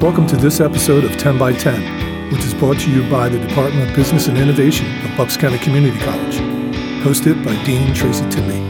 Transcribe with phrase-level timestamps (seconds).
[0.00, 3.38] Welcome to this episode of 10 by 10, which is brought to you by the
[3.38, 6.34] Department of Business and Innovation of Bucks County Community College.
[7.02, 8.60] Hosted by Dean Tracy Timmy.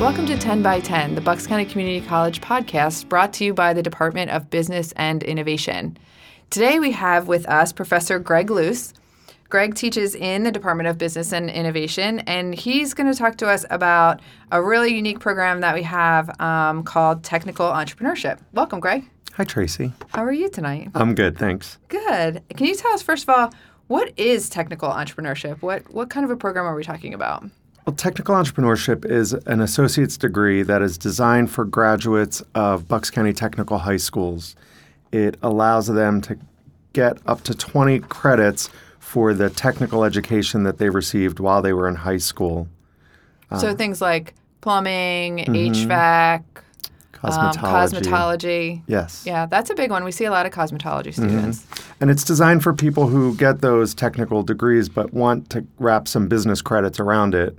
[0.00, 3.72] Welcome to 10 by 10, the Bucks County Community College podcast brought to you by
[3.72, 5.96] the Department of Business and Innovation.
[6.50, 8.94] Today we have with us Professor Greg Luce.
[9.48, 13.48] Greg teaches in the Department of Business and Innovation, and he's going to talk to
[13.48, 14.20] us about
[14.50, 18.40] a really unique program that we have um, called Technical Entrepreneurship.
[18.52, 19.08] Welcome, Greg.
[19.36, 19.92] Hi, Tracy.
[20.10, 20.90] How are you tonight?
[20.94, 21.78] I'm good, thanks.
[21.88, 22.40] Good.
[22.56, 23.52] Can you tell us, first of all,
[23.88, 25.60] what is technical entrepreneurship?
[25.60, 27.42] What, what kind of a program are we talking about?
[27.84, 33.32] Well, technical entrepreneurship is an associate's degree that is designed for graduates of Bucks County
[33.32, 34.54] Technical High Schools.
[35.10, 36.38] It allows them to
[36.92, 38.70] get up to 20 credits
[39.00, 42.68] for the technical education that they received while they were in high school.
[43.58, 45.52] so um, things like plumbing, mm-hmm.
[45.52, 46.44] HVAC,
[47.24, 48.02] um, Cosmetology.
[48.02, 48.82] cosmetology.
[48.86, 49.24] Yes.
[49.26, 50.04] Yeah, that's a big one.
[50.04, 51.66] We see a lot of cosmetology students.
[52.00, 56.28] And it's designed for people who get those technical degrees but want to wrap some
[56.28, 57.56] business credits around it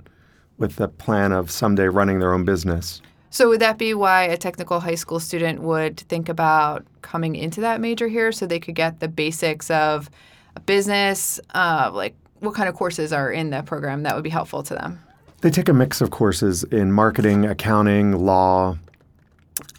[0.58, 3.02] with the plan of someday running their own business.
[3.30, 7.60] So would that be why a technical high school student would think about coming into
[7.60, 10.08] that major here so they could get the basics of
[10.54, 14.30] a business, uh, like what kind of courses are in the program that would be
[14.30, 14.98] helpful to them?
[15.42, 18.78] They take a mix of courses in marketing, accounting, law,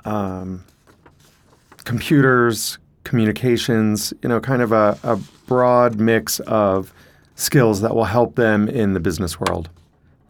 [0.06, 0.64] um,
[1.84, 6.94] computers, communications, you know, kind of a, a broad mix of
[7.36, 9.70] skills that will help them in the business world.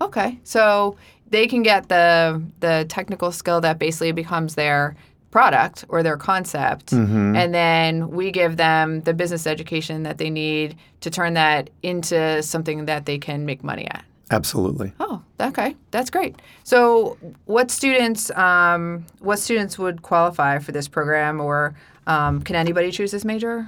[0.01, 0.95] Okay, so
[1.29, 4.95] they can get the the technical skill that basically becomes their
[5.31, 6.93] product or their concept,
[7.35, 12.41] and then we give them the business education that they need to turn that into
[12.43, 14.05] something that they can make money at.
[14.31, 14.91] Absolutely.
[14.99, 16.35] Oh, okay, that's great.
[16.63, 21.75] So, what students um, what students would qualify for this program, or
[22.07, 23.67] um, can anybody choose this major?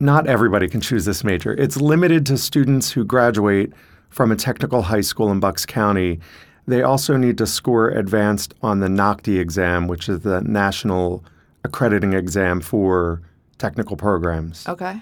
[0.00, 1.52] Not everybody can choose this major.
[1.52, 3.72] It's limited to students who graduate
[4.08, 6.20] from a technical high school in Bucks County.
[6.66, 11.24] They also need to score advanced on the NOCTI exam, which is the National
[11.64, 13.20] Accrediting Exam for
[13.58, 14.66] Technical Programs.
[14.66, 15.00] Okay.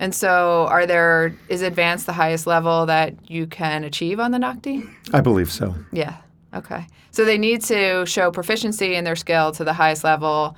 [0.00, 4.38] And so, are there is advanced the highest level that you can achieve on the
[4.38, 4.88] NOCTI?
[5.12, 5.74] I believe so.
[5.92, 6.16] Yeah.
[6.52, 6.86] Okay.
[7.10, 10.56] So they need to show proficiency in their skill to the highest level,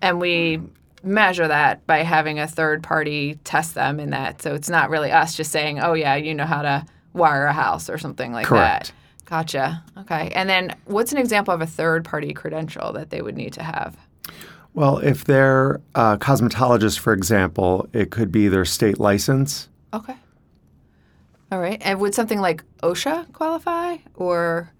[0.00, 0.60] and we
[1.04, 4.42] measure that by having a third party test them in that.
[4.42, 7.52] So it's not really us just saying, "Oh yeah, you know how to wire a
[7.52, 8.88] house" or something like Correct.
[8.88, 8.92] that.
[9.28, 9.82] Gotcha.
[9.98, 10.30] Okay.
[10.34, 13.62] And then what's an example of a third party credential that they would need to
[13.62, 13.96] have?
[14.74, 19.68] Well, if they're a cosmetologist, for example, it could be their state license.
[19.92, 20.14] Okay.
[21.50, 21.80] All right.
[21.84, 24.70] And would something like OSHA qualify or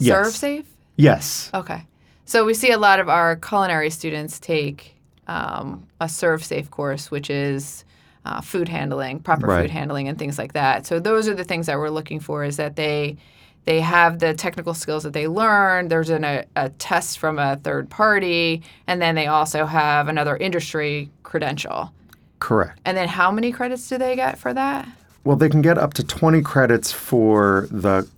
[0.00, 0.36] Yes.
[0.40, 0.64] ServSafe?
[0.96, 1.50] Yes.
[1.54, 1.86] Okay.
[2.24, 4.96] So we see a lot of our culinary students take
[5.28, 7.84] um, a ServSafe course, which is
[8.24, 9.62] uh, food handling, proper Right.
[9.62, 10.86] food handling, and things like that.
[10.86, 13.16] So those are the things that we're looking for: is that they
[13.64, 15.88] they have the technical skills that they learn.
[15.88, 20.36] There's an, a, a test from a third party, and then they also have another
[20.36, 21.92] industry credential.
[22.40, 22.80] Correct.
[22.84, 24.88] And then how many credits do they get for that?
[25.24, 28.08] Well, they can get up to 20 credits for the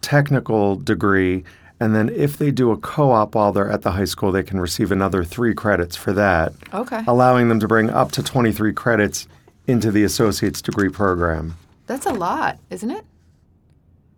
[0.00, 1.44] technical degree.
[1.80, 4.42] And then if they do a co op while they're at the high school, they
[4.42, 8.72] can receive another three credits for that, Okay, allowing them to bring up to 23
[8.72, 9.26] credits
[9.66, 11.56] into the associate's degree program.
[11.86, 13.04] that's a lot, isn't it?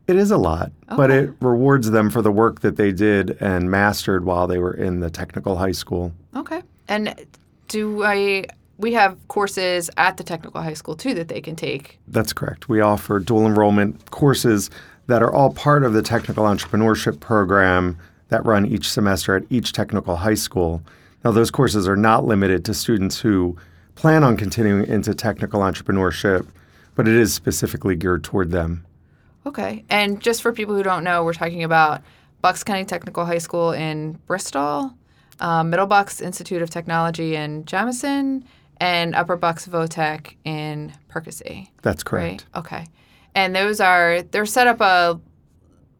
[0.06, 3.70] It is a lot, but it rewards them for the work that they did and
[3.70, 6.12] mastered while they were in the technical high school.
[6.36, 6.62] Okay.
[6.86, 7.26] And
[7.66, 8.46] do I
[8.78, 11.98] we have courses at the technical high school too that they can take.
[12.08, 12.68] That's correct.
[12.68, 14.70] We offer dual enrollment courses
[15.06, 19.72] that are all part of the technical entrepreneurship program that run each semester at each
[19.72, 20.82] technical high school.
[21.24, 23.56] Now, those courses are not limited to students who
[23.94, 26.46] plan on continuing into technical entrepreneurship,
[26.94, 28.84] but it is specifically geared toward them.
[29.46, 29.84] Okay.
[29.88, 32.02] And just for people who don't know, we're talking about
[32.42, 34.92] Bucks County Technical High School in Bristol,
[35.40, 38.44] um, Middle Bucks Institute of Technology in Jamison,
[38.78, 41.70] and Upper Bucks Votech in Percy.
[41.82, 42.46] That's correct.
[42.54, 42.58] Right.
[42.58, 42.86] Okay.
[43.34, 45.20] And those are they're set up a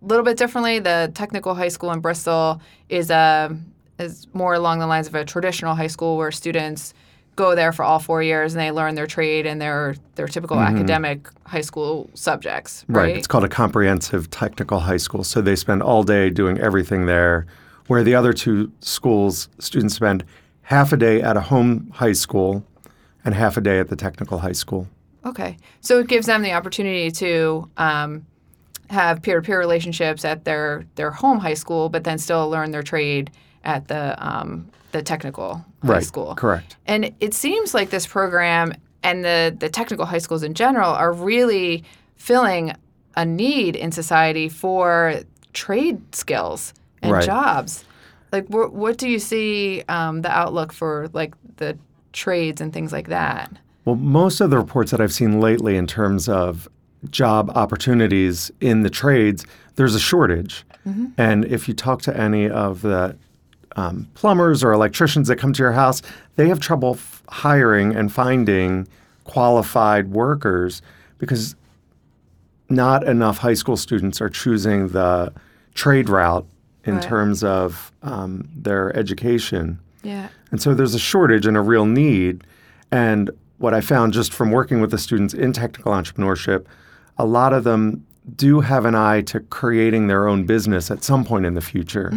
[0.02, 0.80] little bit differently.
[0.80, 3.56] The technical high school in Bristol is a
[3.98, 6.92] is more along the lines of a traditional high school where students
[7.36, 10.58] go there for all four years and they learn their trade and their their typical
[10.58, 12.84] academic high school subjects.
[12.88, 13.16] Right.
[13.16, 15.22] It's called a comprehensive technical high school.
[15.22, 17.46] So they spend all day doing everything there,
[17.86, 20.24] where the other two schools, students spend
[20.62, 22.64] half a day at a home high school
[23.24, 24.88] and half a day at the technical high school.
[25.24, 25.56] Okay.
[25.80, 28.26] So it gives them the opportunity to um,
[28.88, 33.30] have peer-to-peer relationships at their their home high school, but then still learn their trade
[33.66, 36.34] at the um, the technical high Right, school.
[36.36, 36.76] correct.
[36.86, 38.72] And it seems like this program
[39.02, 41.84] and the, the technical high schools in general are really
[42.16, 42.72] filling
[43.16, 45.20] a need in society for
[45.52, 46.72] trade skills
[47.02, 47.24] and Right.
[47.24, 47.84] jobs.
[48.32, 51.76] Like, wh- what do you see um, the outlook for like the
[52.12, 53.50] trades and things like that?
[53.84, 56.68] Well, most of the reports that I've seen lately in terms of
[57.10, 59.44] job opportunities in the trades,
[59.76, 60.64] there's a shortage.
[61.18, 63.16] And if you talk to any of the
[63.76, 66.02] um, plumbers or electricians that come to your house,
[66.36, 68.88] they have trouble f- hiring and finding
[69.24, 70.82] qualified workers
[71.18, 71.54] because
[72.68, 75.32] not enough high school students are choosing the
[75.74, 76.46] trade route
[76.84, 77.02] in Right.
[77.02, 79.78] terms of um, their education.
[80.02, 80.28] Yeah.
[80.50, 82.44] And so there's a shortage and a real need.
[82.90, 86.66] And what I found just from working with the students in technical entrepreneurship,
[87.18, 88.06] a lot of them
[88.36, 92.10] do have an eye to creating their own business at some point in the future.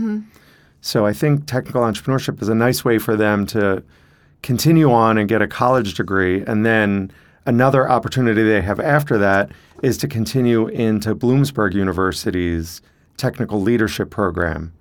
[0.81, 3.83] So I think technical entrepreneurship is a nice way for them to
[4.41, 6.43] continue on and get a college degree.
[6.45, 7.11] And then
[7.45, 9.51] another opportunity they have after that
[9.83, 12.81] is to continue into Bloomsburg University's
[13.17, 14.73] technical leadership program.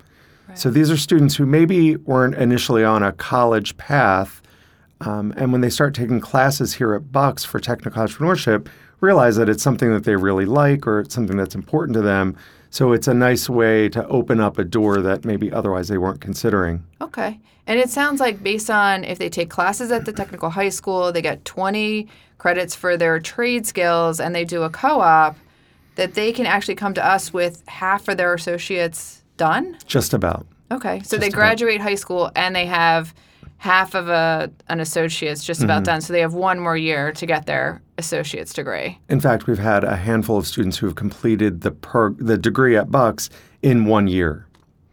[0.54, 4.40] So these are students who maybe weren't initially on a college path,
[5.00, 8.66] um, and when they start taking classes here at Bucks for technical entrepreneurship,
[9.00, 12.36] realize that it's something that they really like or it's something that's important to them.
[12.70, 16.20] So it's a nice way to open up a door that maybe otherwise they weren't
[16.20, 16.84] considering.
[17.00, 17.40] Okay.
[17.66, 21.12] And it sounds like based on if they take classes at the technical high school,
[21.12, 25.36] they get 20 credits for their trade skills and they do a co op,
[25.96, 29.76] that they can actually come to us with half of their associates done?
[29.86, 30.46] Just about.
[30.70, 31.00] Okay.
[31.00, 31.40] So they Just about.
[31.40, 33.14] graduate high school and they have
[33.58, 35.64] half of a an associate's just Mm-hmm.
[35.70, 36.00] about done.
[36.00, 38.98] So they have one more year to get their associate's degree.
[39.08, 42.76] In fact, we've had a handful of students who have completed the per- the degree
[42.76, 43.28] at Bucks
[43.62, 44.46] in one year.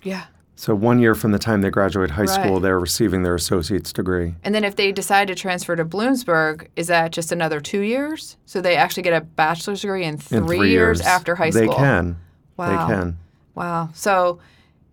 [0.03, 0.25] Yeah.
[0.57, 4.35] So one year from the time they graduate high school, they're receiving their associate's degree.
[4.41, 8.37] And then if they decide to transfer to Bloomsburg, is that just another two years?
[8.45, 11.49] So they actually get a bachelor's degree in three, In three years, years after high
[11.49, 11.67] school.
[11.67, 12.17] They can.
[12.55, 12.69] Wow.
[12.87, 13.17] They can.
[13.53, 13.89] Wow.
[13.93, 14.39] So,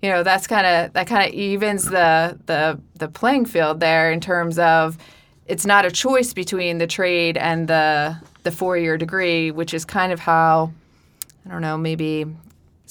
[0.03, 4.11] you know, that's kind of that kind of evens the the the playing field there
[4.11, 4.99] in terms of
[5.47, 9.85] it's not a choice between the trade and the the four year degree, which is
[9.85, 10.73] kind of how
[11.47, 12.27] I don't know maybe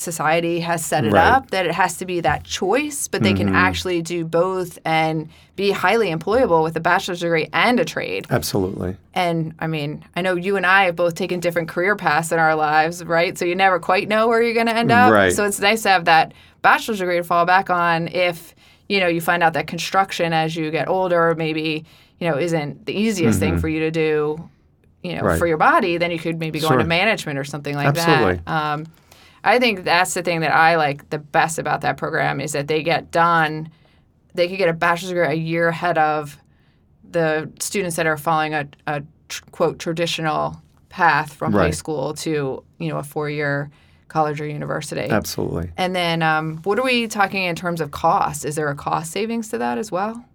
[0.02, 1.26] society has set it Right.
[1.28, 5.30] up that it has to be that choice, but they can actually do both and
[5.56, 8.26] be highly employable with a bachelor's degree and a trade.
[8.30, 8.98] Absolutely.
[9.14, 12.40] And I mean, I know you and I have both taken different career paths in
[12.40, 13.38] our lives, right?
[13.38, 15.12] So you never quite know where you're going to end up.
[15.12, 15.32] Right.
[15.32, 18.56] So it's nice to have that bachelor's degree to fall back on if,
[18.90, 21.86] you know, you find out that construction as you get older maybe,
[22.20, 24.50] you know, isn't the easiest thing for you to do,
[25.04, 25.26] you know, Mm-hmm.
[25.28, 25.40] Right.
[25.40, 26.78] for your body, then you could maybe go Sure.
[26.80, 28.42] into management or something like Absolutely.
[28.46, 28.52] that.
[28.52, 28.86] Um,
[29.44, 32.68] I think that's the thing that I like the best about that program is that
[32.68, 33.70] they get done,
[34.34, 36.38] they could get a bachelor's degree a year ahead of
[37.10, 42.64] the students that are following a, a tr- quote traditional path from high school to
[42.80, 43.72] you know a four year
[44.10, 45.10] college or university.
[45.10, 45.72] Absolutely.
[45.78, 48.44] And then um, what are we talking in terms of cost?
[48.44, 50.26] Is there a cost savings to that as well?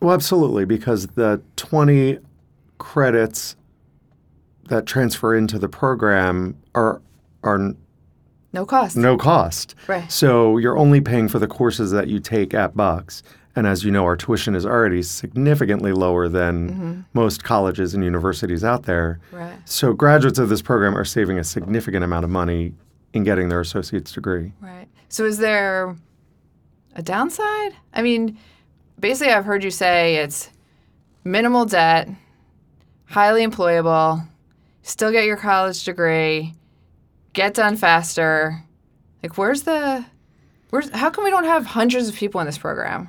[0.00, 2.18] Well, absolutely, because the 20
[2.78, 3.56] credits
[4.68, 7.02] that transfer into the program are
[7.42, 7.74] are
[8.52, 8.96] No cost.
[8.96, 9.74] no cost.
[9.86, 10.10] Right.
[10.10, 13.22] So you're only paying for the courses that you take at Bucks.
[13.54, 17.00] And as you know, our tuition is already significantly lower than mm-hmm.
[17.12, 19.20] most colleges and universities out there.
[19.32, 19.56] Right.
[19.64, 22.72] So graduates of this program are saving a significant amount of money
[23.12, 24.52] in getting their associate's degree.
[24.60, 24.86] Right.
[25.08, 25.96] So is there
[26.94, 27.72] a downside?
[27.92, 28.38] I mean,
[28.98, 30.50] basically, I've heard you say it's
[31.24, 32.08] minimal debt,
[33.06, 34.26] highly employable,
[34.82, 36.54] still get your college degree,
[37.32, 38.62] get done faster.
[39.22, 40.04] Like, where's the,
[40.70, 43.08] where's, how come we don't have hundreds of people in this program?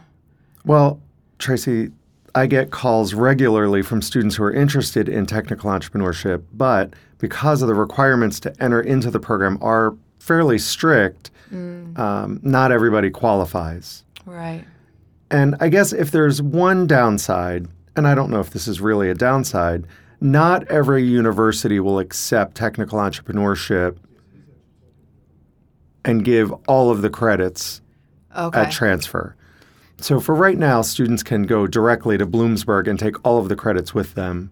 [0.66, 1.00] Well,
[1.38, 1.92] Tracy,
[2.36, 7.68] I get calls regularly from students who are interested in technical entrepreneurship, but because of
[7.68, 14.04] the requirements to enter into the program are fairly strict, um, not everybody qualifies.
[14.26, 14.64] Right.
[15.32, 19.10] And I guess if there's one downside, and I don't know if this is really
[19.10, 19.86] a downside,
[20.22, 23.98] not every university will accept technical entrepreneurship
[26.06, 27.82] and give all of the credits
[28.38, 28.62] Okay.
[28.62, 29.36] at transfer.
[30.02, 33.56] So for right now, students can go directly to Bloomsburg and take all of the
[33.56, 34.52] credits with them.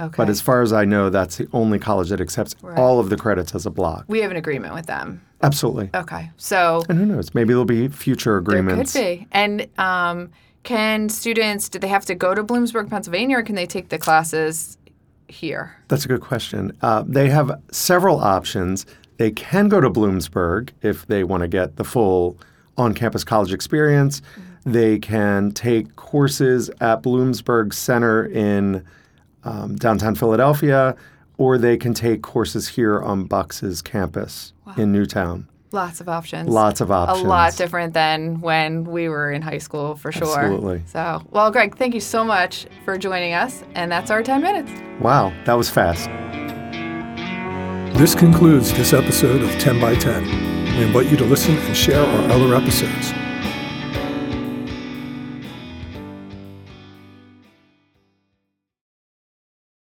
[0.00, 0.14] okay.
[0.16, 2.76] But as far as I know, that's the only college that accepts Right.
[2.78, 4.04] all of the credits as a block.
[4.08, 5.20] we have an agreement with them.
[5.42, 5.90] Absolutely.
[5.94, 6.30] Okay.
[6.38, 7.34] So And who knows?
[7.34, 8.92] Maybe there'll be future agreements.
[8.94, 9.26] There could be.
[9.32, 10.30] And um,
[10.64, 13.98] can students, do they have to go to Bloomsburg, Pennsylvania, or can they take the
[13.98, 14.76] classes
[15.28, 15.76] here?
[15.88, 16.76] That's a good question.
[16.82, 18.86] Uh, they have several options.
[19.20, 22.38] They can go to Bloomsburg if they want to get the full
[22.78, 24.22] on campus college experience.
[24.64, 28.82] They can take courses at Bloomsburg Center in
[29.44, 30.96] um, downtown Philadelphia,
[31.36, 35.46] or they can take courses here on Bucks's campus in Newtown.
[35.70, 36.48] Lots of options.
[36.48, 37.22] Lots of options.
[37.22, 40.40] A lot different than when we were in high school, for sure.
[40.40, 40.82] Absolutely.
[40.86, 43.64] So, well, Greg, thank you so much for joining us.
[43.74, 44.72] And that's our 10 minutes.
[45.02, 46.08] Wow, that was fast.
[48.00, 50.24] This concludes this episode of 10 by 10.
[50.78, 53.12] We invite you to listen and share our other episodes.